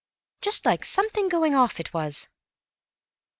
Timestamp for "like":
0.65-0.83